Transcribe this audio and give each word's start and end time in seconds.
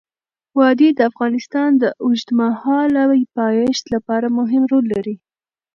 وادي 0.57 0.89
د 0.97 0.99
افغانستان 1.11 1.69
د 1.81 1.83
اوږدمهاله 2.03 3.03
پایښت 3.37 3.83
لپاره 3.93 4.27
مهم 4.39 4.63
رول 4.71 4.85
لري. 4.93 5.15